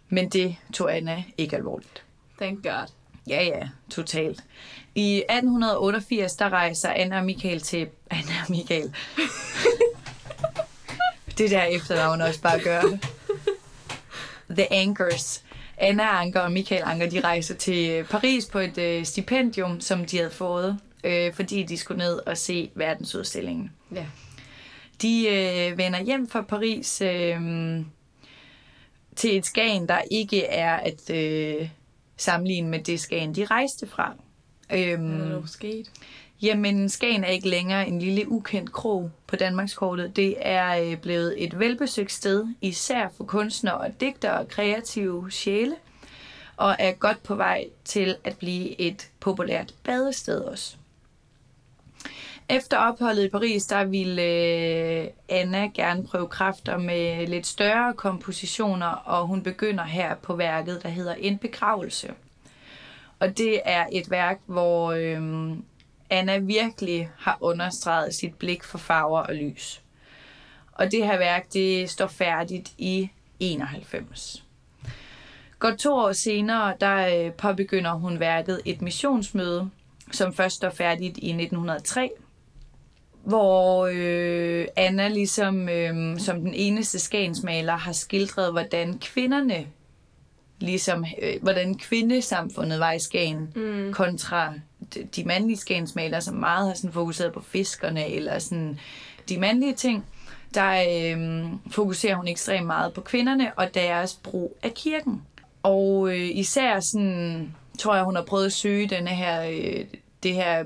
[0.08, 2.04] Men det tog Anna ikke alvorligt.
[2.40, 2.86] Thank God.
[3.28, 4.44] Ja, ja, totalt.
[4.94, 7.88] I 1888, der rejser Anna og Michael til...
[8.10, 8.94] Anna og Michael.
[11.38, 12.82] det der efternavn også bare gør.
[14.50, 15.43] The Anchors.
[15.78, 20.04] Anna Anker og Michael Anker, de rejser til øh, Paris på et øh, stipendium, som
[20.04, 23.72] de havde fået, øh, fordi de skulle ned og se verdensudstillingen.
[23.94, 24.06] Ja.
[25.02, 27.40] De øh, vender hjem fra Paris øh,
[29.16, 31.68] til et Skagen, der ikke er at øh,
[32.16, 34.14] sammenligne med det Skagen, de rejste fra.
[34.72, 35.90] Øhm, Hvad er der sket?
[36.42, 40.16] Jamen, Skagen er ikke længere en lille ukendt krog på Danmarkskortet.
[40.16, 45.76] Det er øh, blevet et velbesøgt sted, især for kunstnere og digtere og kreative sjæle,
[46.56, 50.76] og er godt på vej til at blive et populært badested også.
[52.48, 58.86] Efter opholdet i Paris, der ville øh, Anna gerne prøve kræfter med lidt større kompositioner,
[58.86, 62.14] og hun begynder her på værket, der hedder En begravelse.
[63.18, 65.56] Og det er et værk, hvor øh,
[66.10, 69.82] Anna virkelig har understreget sit blik for farver og lys.
[70.72, 74.44] Og det her værk, det står færdigt i 91.
[75.58, 79.70] Godt to år senere, der øh, påbegynder hun værket Et missionsmøde,
[80.12, 82.10] som først står færdigt i 1903,
[83.24, 89.66] hvor øh, Anna ligesom øh, som den eneste skagensmaler har skildret, hvordan kvinderne
[90.64, 93.92] ligesom, øh, hvordan kvindesamfundet var i Skagen, mm.
[93.92, 94.54] kontra
[94.94, 98.78] de, de mandlige skagensmalere, som meget har sådan fokuseret på fiskerne, eller sådan
[99.28, 100.04] de mandlige ting,
[100.54, 105.22] der øh, fokuserer hun ekstremt meget på kvinderne og deres brug af kirken.
[105.62, 109.84] Og øh, især sådan, tror jeg, hun har prøvet at søge denne her, øh,
[110.22, 110.64] det her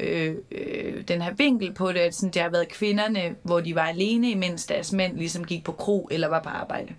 [0.00, 3.74] øh, øh, den her vinkel på det, at sådan, det har været kvinderne, hvor de
[3.74, 6.92] var alene, imens deres mænd ligesom gik på kro eller var på arbejde.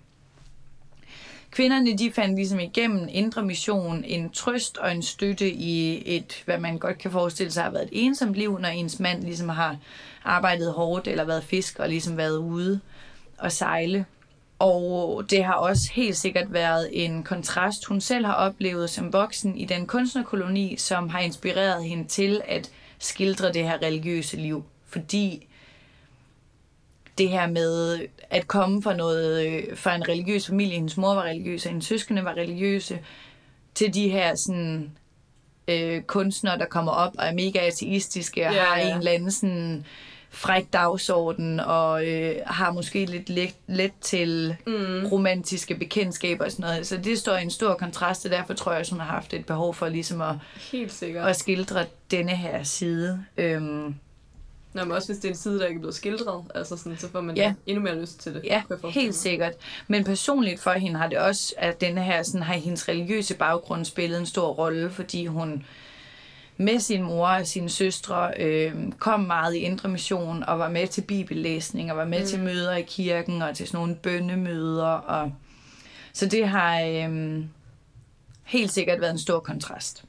[1.50, 6.58] Kvinderne de fandt ligesom igennem indre mission en trøst og en støtte i et, hvad
[6.58, 9.76] man godt kan forestille sig har været et ensomt liv, når ens mand ligesom har
[10.24, 12.80] arbejdet hårdt eller været fisk og ligesom været ude
[13.38, 14.04] og sejle.
[14.58, 19.56] Og det har også helt sikkert været en kontrast, hun selv har oplevet som voksen
[19.56, 24.64] i den kunstnerkoloni, som har inspireret hende til at skildre det her religiøse liv.
[24.86, 25.47] Fordi
[27.18, 28.00] det her med
[28.30, 31.86] at komme fra noget øh, fra en religiøs familie, hendes mor var religiøs, og hendes
[31.86, 32.98] søskende var religiøse,
[33.74, 34.90] til de her sådan
[35.68, 38.90] øh, kunstnere, der kommer op og er mega ateistiske og ja, har ja.
[38.90, 39.84] en eller anden sådan
[40.30, 45.06] fræk dagsorden og øh, har måske lidt let, let til mm.
[45.06, 46.86] romantiske bekendtskaber og sådan noget.
[46.86, 49.34] Så det står i en stor kontrast, og derfor tror jeg, at hun har haft
[49.34, 50.34] et behov for ligesom at,
[50.72, 51.28] Helt sikkert.
[51.28, 53.24] at skildre denne her side.
[53.36, 53.94] Øhm,
[54.78, 56.98] Nå, men også hvis det er en side, der ikke er blevet skildret, altså sådan,
[56.98, 57.54] så får man ja.
[57.66, 58.42] endnu mere lyst til det.
[58.44, 59.52] Ja, helt sikkert.
[59.88, 63.84] Men personligt for hende har det også, at denne her, sådan, har hendes religiøse baggrund
[63.84, 65.64] spillet en stor rolle, fordi hun
[66.56, 70.86] med sin mor og sine søstre øh, kom meget i indre mission og var med
[70.86, 72.26] til bibellæsning og var med mm.
[72.26, 74.86] til møder i kirken og til sådan nogle bønnemøder.
[74.86, 75.32] Og...
[76.12, 77.44] Så det har øh,
[78.44, 80.04] helt sikkert været en stor kontrast.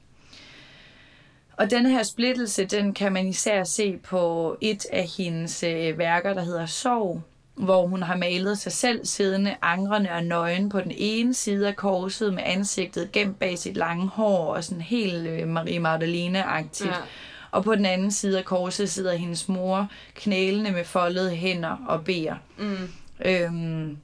[1.59, 6.33] Og den her splittelse, den kan man især se på et af hendes øh, værker,
[6.33, 7.21] der hedder Sorg,
[7.55, 11.75] hvor hun har malet sig selv siddende, angrende og nøgen på den ene side af
[11.75, 16.85] korset med ansigtet gemt bag sit lange hår og sådan helt øh, Marie Magdalene-agtigt.
[16.85, 17.03] Ja.
[17.51, 22.03] Og på den anden side af korset sidder hendes mor knælende med foldede hænder og
[22.03, 22.35] beder.
[22.57, 22.89] Mm.
[23.25, 23.97] Øhm,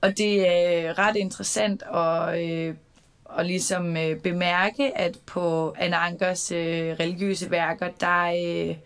[0.00, 2.74] og det er ret interessant at, øh,
[3.38, 8.76] at ligesom øh, bemærke, at på Anna Ankers øh, religiøse værker, der øh,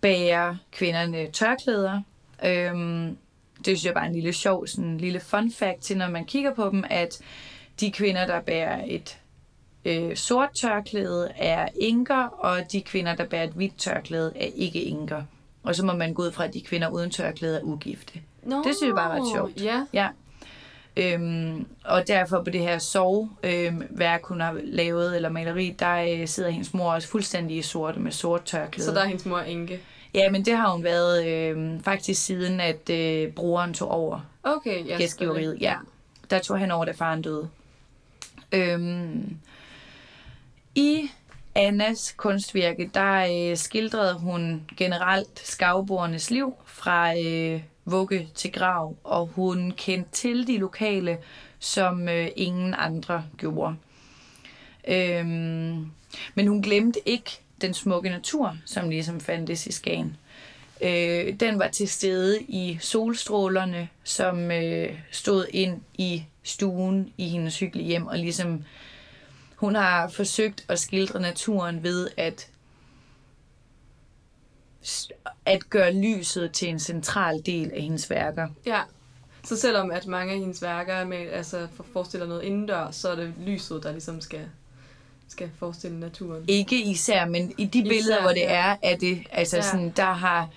[0.00, 2.00] bærer kvinderne tørklæder,
[2.44, 3.16] Øhm,
[3.56, 6.08] det synes jeg bare er en lille sjov, sådan en lille fun fact til, når
[6.08, 7.18] man kigger på dem, at
[7.80, 9.18] de kvinder, der bærer et
[9.84, 14.82] øh, sort tørklæde, er inker, og de kvinder, der bærer et hvidt tørklæde, er ikke
[14.82, 15.22] inker.
[15.62, 18.20] Og så må man gå ud fra, at de kvinder uden tørklæde er ugifte.
[18.42, 19.60] No, det synes jeg bare var sjovt.
[19.60, 19.86] Yeah.
[19.92, 20.08] Ja.
[20.96, 26.28] Øhm, og derfor på det her sovværk, øhm, hun har lavet, eller maleri, der øh,
[26.28, 28.86] sidder hendes mor også fuldstændig i sorte med sort tørklæde.
[28.86, 29.80] Så der er hendes mor enke?
[30.14, 34.86] Ja, men det har hun været øh, faktisk siden, at øh, brugeren tog over okay,
[34.86, 35.56] ja, gæstgiveriet.
[35.60, 35.74] Ja,
[36.30, 37.48] der tog han over, da faren døde.
[38.52, 39.36] Øhm,
[40.74, 41.10] I
[41.54, 49.26] Annas kunstvirke, der øh, skildrede hun generelt skavborernes liv fra øh, vugge til grav, og
[49.26, 51.18] hun kendte til de lokale,
[51.58, 53.76] som øh, ingen andre gjorde.
[54.88, 55.86] Øhm,
[56.34, 60.16] men hun glemte ikke den smukke natur, som ligesom fandtes i Skagen.
[60.82, 67.58] Øh, den var til stede i solstrålerne, som øh, stod ind i stuen i hendes
[67.58, 68.64] hyggelige hjem, og ligesom
[69.56, 72.48] hun har forsøgt at skildre naturen ved at
[75.46, 78.48] at gøre lyset til en central del af hendes værker.
[78.66, 78.80] Ja,
[79.44, 83.34] så selvom at mange af hendes værker med, altså forestiller noget indendørs, så er det
[83.46, 84.48] lyset, der ligesom skal
[85.32, 86.44] skal forestille naturen.
[86.48, 88.52] Ikke især, men i de især, billeder, hvor det ja.
[88.52, 89.62] er, er det, altså ja.
[89.62, 90.48] sådan, der har,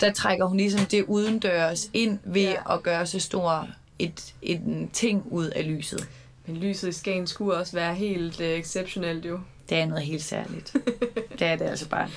[0.00, 2.74] der trækker hun ligesom det udendørs ind ved ja.
[2.74, 6.08] at gøre så stor et, et ting ud af lyset.
[6.46, 9.40] Men lyset i Skagen skulle også være helt uh, exceptionelt jo.
[9.68, 10.76] Det er noget helt særligt.
[11.42, 12.08] det er det altså bare.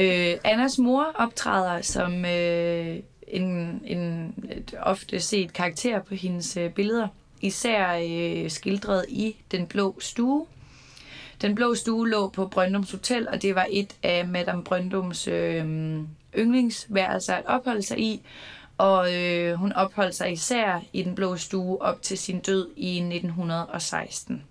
[0.00, 2.96] øh, Annas mor optræder som øh,
[3.28, 4.34] en, en
[4.80, 7.08] ofte set karakter på hendes øh, billeder.
[7.40, 10.46] Især øh, skildret i Den Blå Stue,
[11.42, 15.64] den blå stue lå på Brøndums Hotel, og det var et af Madame Brøndums øh,
[16.38, 18.22] yndlingsværelser at opholde sig i.
[18.78, 22.96] Og øh, hun opholdt sig især i den blå stue op til sin død i
[22.98, 24.42] 1916.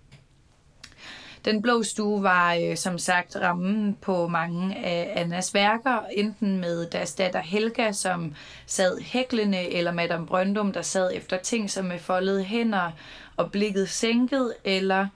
[1.45, 6.85] Den blå stue var øh, som sagt rammen på mange af Annas værker, enten med
[6.85, 11.99] deres datter Helga, som sad hæklende, eller Madame Brøndum, der sad efter ting som med
[11.99, 12.91] foldede hænder
[13.37, 15.07] og blikket sænket, eller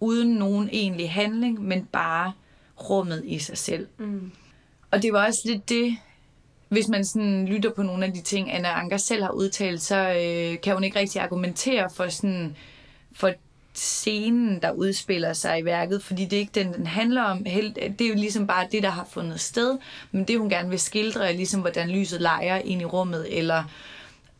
[0.00, 2.32] uden nogen egentlig handling, men bare
[2.90, 3.88] rummet i sig selv.
[3.98, 4.32] Mm.
[4.90, 5.96] Og det var også lidt det,
[6.68, 9.96] hvis man sådan lytter på nogle af de ting, Anna Anker selv har udtalt, så
[9.96, 12.56] øh, kan hun ikke rigtig argumentere for sådan
[13.12, 13.32] for
[13.74, 17.44] scenen, der udspiller sig i værket, fordi det er ikke den, den handler om.
[17.44, 19.78] Det er jo ligesom bare det, der har fundet sted,
[20.12, 23.64] men det hun gerne vil skildre er ligesom, hvordan lyset leger ind i rummet, eller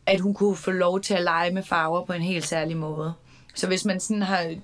[0.07, 3.13] at hun kunne få lov til at lege med farver på en helt særlig måde.
[3.55, 4.55] Så hvis man sådan har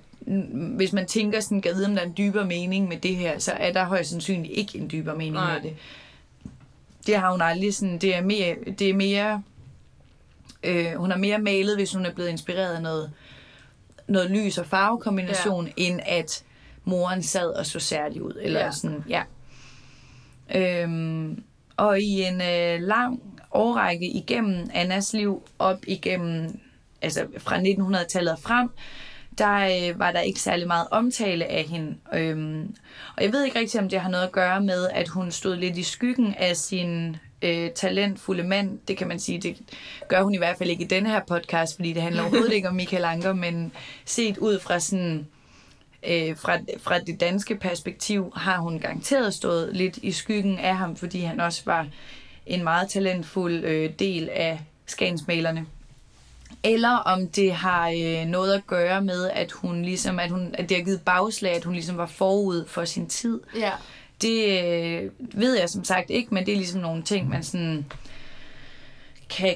[0.75, 3.39] hvis man tænker sådan, kan vide, om der er en dybere mening med det her,
[3.39, 5.53] så er der højst sandsynligt ikke en dybere mening Nej.
[5.53, 5.77] med det.
[7.07, 9.43] Det har hun aldrig sådan, det er mere, det er mere
[10.63, 13.11] øh, hun har mere malet, hvis hun er blevet inspireret af noget,
[14.11, 15.71] noget lys- og farvekombination, ja.
[15.77, 16.43] end at
[16.83, 18.33] moren sad og så særlig ud.
[18.41, 18.71] Eller Ja.
[18.71, 19.23] sådan, ja.
[20.55, 21.43] Øhm,
[21.77, 23.21] og i en øh, lang
[23.51, 26.59] årrække igennem Annas liv, op igennem,
[27.01, 28.69] altså fra 1900-tallet og frem,
[29.37, 31.95] der øh, var der ikke særlig meget omtale af hende.
[32.13, 32.75] Øhm,
[33.17, 35.55] og jeg ved ikke rigtig, om det har noget at gøre med, at hun stod
[35.55, 38.79] lidt i skyggen af sin øh, talentfulde mand.
[38.87, 39.57] Det kan man sige, det
[40.07, 42.69] gør hun i hvert fald ikke i denne her podcast, fordi det handler overhovedet ikke
[42.69, 43.71] om Michael Anker, men
[44.05, 45.27] set ud fra sådan
[46.07, 50.95] øh, fra, fra det danske perspektiv har hun garanteret stået lidt i skyggen af ham,
[50.95, 51.87] fordi han også var
[52.45, 55.65] en meget talentfuld øh, del af skagensmalerne.
[56.63, 60.69] Eller om det har øh, noget at gøre med, at hun ligesom, at, hun, at
[60.69, 63.39] det har givet bagslag, at hun ligesom var forud for sin tid.
[63.55, 63.71] Ja.
[64.21, 67.85] Det øh, ved jeg som sagt ikke, men det er ligesom nogle ting, man sådan
[69.29, 69.55] kan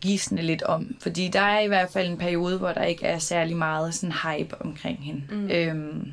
[0.00, 0.96] gisne lidt om.
[1.00, 4.12] Fordi der er i hvert fald en periode, hvor der ikke er særlig meget sådan
[4.12, 5.22] hype omkring hende.
[5.30, 5.50] Mm.
[5.50, 6.12] Øhm,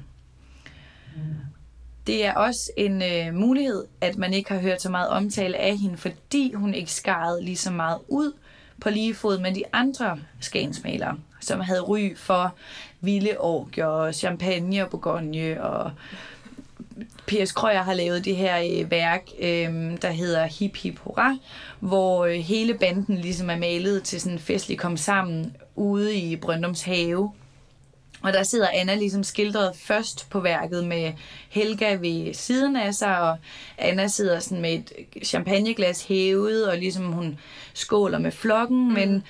[2.08, 5.78] det er også en øh, mulighed, at man ikke har hørt så meget omtale af
[5.78, 8.34] hende, fordi hun ikke skarede lige så meget ud
[8.82, 12.56] på lige fod med de andre skagensmalere, som havde ry for
[13.02, 15.92] vilde orgier, champagne og bourgogne og
[17.28, 17.52] P.S.
[17.52, 21.38] Krøyer har lavet det her øh, værk, øh, der hedder Hip Hip Hurra,
[21.80, 26.36] hvor øh, hele banden ligesom er malet til sådan en festlig kom sammen ude i
[26.36, 27.32] Brøndums have.
[28.22, 31.14] Og der sidder Anna ligesom skildret først på værket med
[31.50, 33.38] Helga ved siden af sig, og
[33.78, 34.92] Anna sidder sådan med et
[35.24, 37.40] champagneglas hævet, og ligesom hun
[37.74, 38.94] skåler med flokken, mm.
[38.94, 39.24] men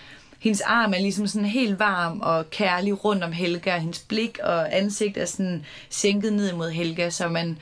[0.43, 4.39] hendes arm er ligesom sådan helt varm og kærlig rundt om Helga, og hendes blik
[4.43, 7.57] og ansigt er sådan sænket ned mod Helga, så man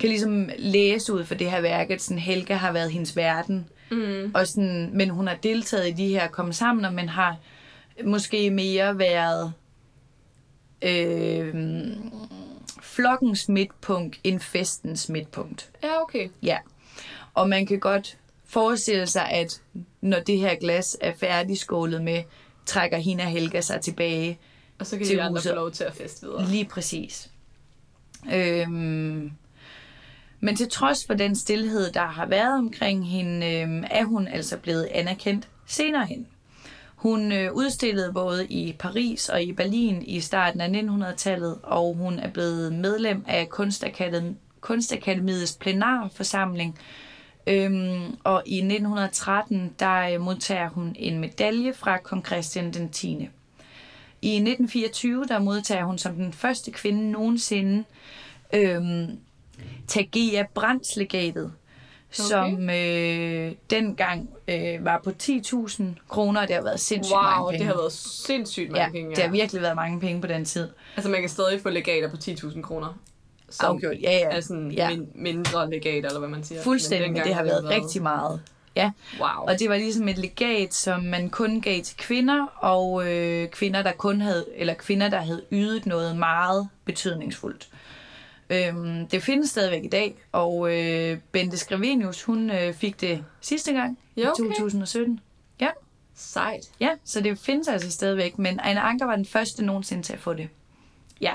[0.00, 3.66] kan ligesom læse ud for det her værk, at sådan Helga har været hendes verden,
[3.90, 4.30] Mm.
[4.34, 7.36] og sådan, men hun har deltaget i de her komme sammen, men har
[8.04, 9.52] måske mere været
[10.82, 11.54] øh,
[12.82, 15.70] flokkens midtpunkt end festens midtpunkt.
[15.82, 16.28] Ja, okay.
[16.42, 16.58] Ja.
[17.34, 19.60] Og man kan godt forestille sig, at
[20.04, 22.22] når det her glas er færdigskålet med,
[22.66, 24.38] trækker hende og Helga sig tilbage.
[24.78, 25.50] Og så kan Til de andre huset.
[25.50, 26.46] få lov til at feste videre.
[26.46, 27.30] Lige præcis.
[28.34, 29.30] Øhm,
[30.40, 34.56] men til trods for den stillhed, der har været omkring hende, øhm, er hun altså
[34.58, 36.26] blevet anerkendt senere hen.
[36.96, 42.18] Hun øh, udstillede både i Paris og i Berlin i starten af 1900-tallet, og hun
[42.18, 46.78] er blevet medlem af Kunstakademi- Kunstakademiets plenarforsamling.
[47.46, 53.28] Øhm, og i 1913, der øh, modtager hun en medalje fra kong Christian den 10.
[54.22, 57.84] I 1924, der modtager hun som den første kvinde nogensinde
[58.54, 59.18] øhm,
[59.88, 62.28] Tagia Brandslegatet, okay.
[62.28, 67.50] som øh, dengang øh, var på 10.000 kroner, og det har været sindssygt Wow, mange
[67.50, 67.58] penge.
[67.58, 69.10] det har været sindssygt mange ja, penge.
[69.14, 70.68] det har virkelig været mange penge på den tid.
[70.96, 72.98] Altså, man kan stadig få legater på 10.000 kroner.
[73.54, 74.28] Som Afgjort, ja, ja.
[74.36, 74.90] er sådan ja.
[74.90, 76.62] min, mindre legater, eller hvad man siger.
[76.62, 78.40] Fuldstændig, men det har været rigtig meget.
[78.76, 78.90] Ja,
[79.20, 79.28] Wow.
[79.46, 83.82] og det var ligesom et legat, som man kun gav til kvinder, og øh, kvinder,
[83.82, 87.68] der kun havde, eller kvinder, der havde ydet noget meget betydningsfuldt.
[88.50, 93.72] Øhm, det findes stadigvæk i dag, og øh, Bente Skrevenius, hun øh, fik det sidste
[93.72, 94.36] gang Ja, i okay.
[94.36, 95.20] 2017.
[95.60, 95.68] Ja,
[96.16, 96.60] Sejt.
[96.80, 100.18] ja, så det findes altså stadigvæk, men Anna Anker var den første nogensinde til at
[100.20, 100.48] få det.
[101.20, 101.34] Ja.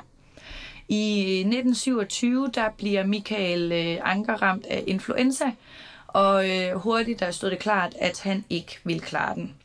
[0.90, 5.52] I 1927, der bliver Michael øh, Anker ramt af influenza,
[6.08, 9.56] og øh, hurtigt der stod det klart, at han ikke ville klare den.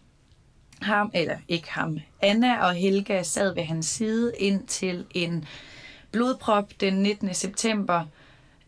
[0.82, 5.44] Ham, eller ikke ham, Anna og Helga sad ved hans side indtil en
[6.10, 7.34] blodprop den 19.
[7.34, 8.00] september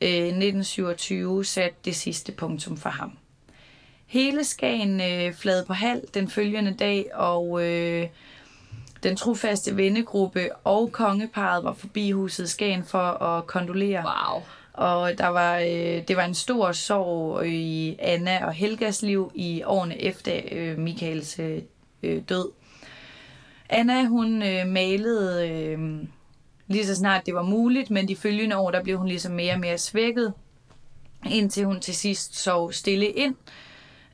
[0.01, 3.12] øh, 1927 satte det sidste punktum for ham.
[4.07, 8.07] Hele Skagen øh, flade på halv den følgende dag, og øh,
[9.07, 14.04] den trofaste vennegruppe og kongeparet var forbi huset Skagen for at kondolere.
[14.04, 14.42] Wow.
[14.72, 19.62] Og der var, øh, det var en stor sorg i Anna og Helgas liv i
[19.62, 21.62] årene efter øh, Michaels øh,
[22.02, 22.50] øh, død.
[23.68, 25.78] Anna, hun øh, malede øh,
[26.66, 29.52] lige så snart det var muligt, men de følgende år, der blev hun ligesom mere
[29.52, 30.32] og mere svækket,
[31.30, 33.34] indtil hun til sidst sov stille ind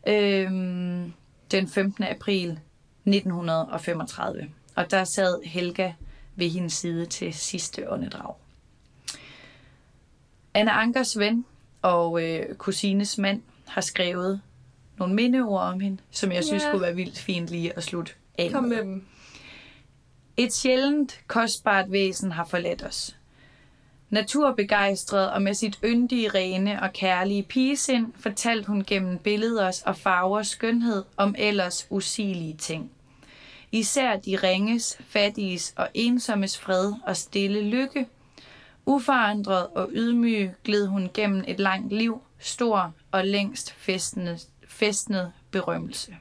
[0.09, 1.12] øhm,
[1.51, 2.05] den 15.
[2.05, 2.59] april
[3.07, 4.49] 1935.
[4.75, 5.93] Og der sad Helga
[6.37, 8.35] ved hendes side til sidste åndedrag.
[10.55, 11.45] Anna Ankers ven
[11.83, 14.41] og øh, kusines mand har skrevet
[14.99, 16.70] nogle mindeord om hende, som jeg synes Ja.
[16.70, 19.05] kunne være vildt fint lige at slutte af Kom med dem.
[20.37, 23.16] et sjældent, kostbart væsen har forladt os.
[24.11, 30.49] Naturbegejstret og med sit yndige, rene og kærlige pigesind fortalte hun gennem billeders og farvers
[30.49, 32.91] skønhed om ellers usigelige ting.
[33.73, 38.07] Især de ringes, fattiges og ensommes fred og stille lykke.
[38.87, 46.16] Uforandret og ydmyg gled hun gennem et langt liv, stor og længst festende, festnet berømmelse.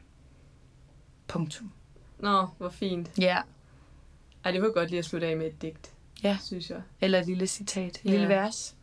[1.28, 1.72] Punktum.
[2.20, 3.10] Nå, hvor fint.
[3.20, 3.38] Ja,
[4.44, 5.94] Ej, det var godt lige at slutte af med et digt,
[6.24, 6.38] ja.
[6.44, 6.82] synes jeg.
[7.02, 8.10] Eller et lille citat, et Ja.
[8.12, 8.76] lille vers.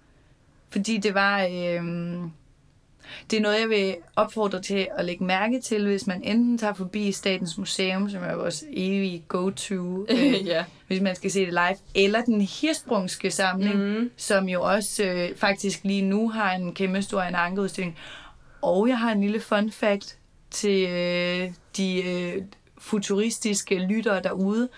[0.69, 1.49] Fordi det var...
[1.53, 2.33] Øhm,
[3.31, 6.73] det er noget, jeg vil opfordre til at lægge mærke til, hvis man enten tager
[6.73, 10.65] forbi Statens Museum, som er vores evige go-to, øh, ja.
[10.87, 14.11] hvis man skal se det live, eller den hirsprungske samling, mm.
[14.17, 17.99] Som jo også øh, faktisk lige nu har en kæmpe stor ankerudstilling.
[18.63, 20.19] Og jeg har en lille fun fact
[20.51, 22.43] til øh, de øh,
[22.79, 24.69] futuristiske lyttere derude.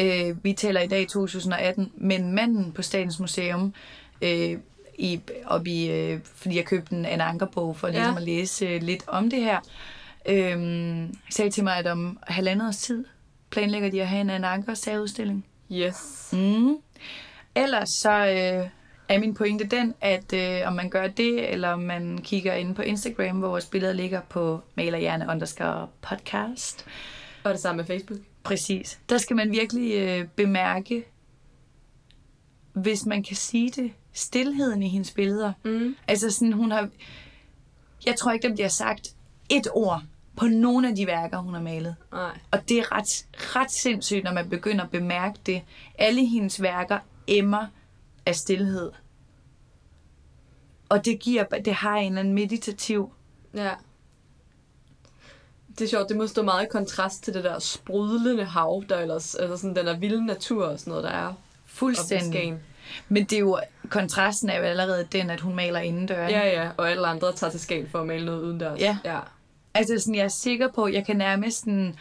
[0.00, 3.74] Øh, vi taler i dag 2018, men manden på Statens Museum,
[4.22, 4.58] øh,
[4.98, 8.16] i, op i, øh, fordi jeg købte en Anna Anker-bog for ligesom Ja.
[8.16, 9.58] at læse øh, lidt om det her,
[10.28, 13.04] øh, sagde til mig, at om halvandet års tid
[13.50, 15.46] planlægger de at have en Anna Anker særudstilling.
[15.72, 16.28] Yes.
[16.32, 16.76] Mm.
[17.54, 18.68] Ellers så øh,
[19.08, 22.74] er min pointe den, at øh, om man gør det, eller om man kigger ind
[22.74, 26.86] på Instagram, hvor vores billeder ligger på malerhjerne underscore podcast.
[27.44, 28.18] Og det samme med Facebook.
[28.44, 28.98] Præcis.
[29.08, 31.04] Der skal man virkelig øh, bemærke,
[32.72, 35.52] hvis man kan sige det, stillheden i hendes billeder.
[35.62, 35.96] Mm.
[36.08, 36.88] Altså sådan, hun har...
[38.06, 39.14] Jeg tror ikke, der bliver sagt
[39.48, 40.02] et ord
[40.36, 41.96] på nogle af de værker, hun har malet.
[42.12, 42.38] Nej.
[42.50, 45.62] Og det er ret, ret sindssygt, når man begynder at bemærke det.
[45.98, 47.66] Alle hendes værker emmer
[48.26, 48.92] af stillhed.
[50.88, 53.12] Og det giver, det har en eller anden meditativ...
[53.54, 53.70] Ja.
[55.78, 58.98] Det er sjovt, det må stå meget i kontrast til det der sprudlende hav, der
[58.98, 61.34] ellers, altså sådan den der vilde natur og sådan noget, der er
[61.66, 62.58] Fuldstændig.
[63.08, 63.58] Men det er jo,
[63.88, 66.28] kontrasten er jo allerede den, at hun maler indendør.
[66.28, 68.80] Ja, ja, og alle andre tager til Skagen for at male noget udendørs.
[68.80, 68.96] Ja.
[69.04, 69.18] ja.
[69.74, 71.94] Altså sådan, jeg er sikker på, jeg kan nærmest sådan,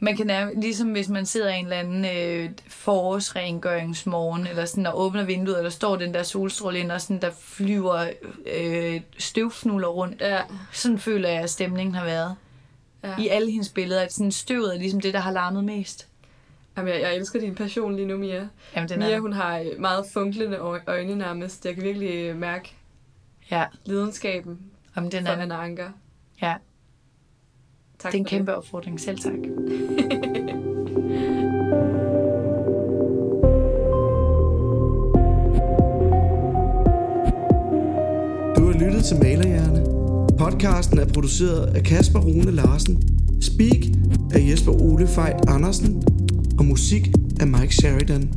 [0.00, 4.86] man kan nærmest, ligesom hvis man sidder i en eller anden øh, forårsrengøringsmorgen, eller sådan,
[4.86, 8.06] og åbner vinduet, og der står den der solstråle ind, og sådan, der flyver
[8.46, 10.20] øh, støvfnuller rundt.
[10.20, 10.40] Ja,
[10.72, 12.36] Sådan føler jeg, at stemningen har været.
[13.04, 13.14] ja.
[13.18, 16.06] I alle hendes billeder, at sådan støvet er ligesom det, der har larmet mest.
[16.78, 18.48] Jamen, jeg, jeg elsker din passion lige nu, Mia.
[18.76, 21.66] Jamen, den Mia, er, hun har øh, meget funklende øj- øjne nærmest.
[21.66, 22.72] Jeg kan virkelig øh, mærke
[23.50, 24.58] ja, lidenskaben
[24.96, 25.90] jamen, den for er, Anna Anker.
[26.42, 26.54] ja,
[27.98, 29.00] Tak det er en for kæmpe opfordring.
[29.00, 29.32] Selv tak.
[38.56, 39.84] Du har lyttet til Malerhjerne.
[40.38, 43.02] Podcasten er produceret af Kasper Rune Larsen.
[43.42, 43.80] Speak
[44.34, 46.02] af Jesper Ole Fejt Andersen.
[46.58, 48.30] Og musik af Mike Sheridan.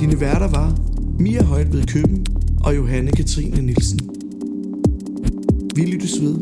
[0.00, 0.78] Dine værter var
[1.18, 2.26] Mia Højt ved Køben
[2.64, 4.00] og Johanne Katrine Nielsen.
[5.74, 6.34] Vi lyttes ved.